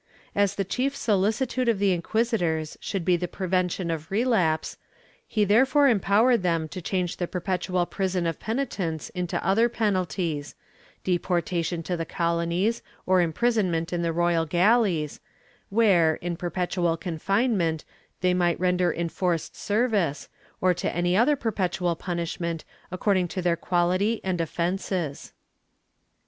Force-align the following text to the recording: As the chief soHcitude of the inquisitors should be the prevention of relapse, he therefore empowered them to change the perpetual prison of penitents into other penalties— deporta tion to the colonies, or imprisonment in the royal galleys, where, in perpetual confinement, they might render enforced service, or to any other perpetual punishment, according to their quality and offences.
As 0.33 0.55
the 0.55 0.65
chief 0.65 0.95
soHcitude 0.95 1.67
of 1.69 1.77
the 1.77 1.91
inquisitors 1.91 2.75
should 2.81 3.05
be 3.05 3.17
the 3.17 3.27
prevention 3.27 3.91
of 3.91 4.09
relapse, 4.09 4.77
he 5.27 5.43
therefore 5.45 5.87
empowered 5.89 6.41
them 6.41 6.67
to 6.69 6.81
change 6.81 7.17
the 7.17 7.27
perpetual 7.27 7.85
prison 7.85 8.25
of 8.25 8.39
penitents 8.39 9.09
into 9.09 9.37
other 9.47 9.69
penalties— 9.69 10.55
deporta 11.05 11.63
tion 11.63 11.83
to 11.83 11.95
the 11.95 12.03
colonies, 12.07 12.81
or 13.05 13.21
imprisonment 13.21 13.93
in 13.93 14.01
the 14.01 14.11
royal 14.11 14.47
galleys, 14.47 15.19
where, 15.69 16.15
in 16.15 16.35
perpetual 16.35 16.97
confinement, 16.97 17.85
they 18.21 18.33
might 18.33 18.59
render 18.59 18.91
enforced 18.91 19.55
service, 19.55 20.29
or 20.61 20.73
to 20.73 20.91
any 20.91 21.15
other 21.15 21.35
perpetual 21.35 21.95
punishment, 21.95 22.65
according 22.89 23.27
to 23.27 23.39
their 23.39 23.55
quality 23.55 24.19
and 24.23 24.41
offences. 24.41 25.31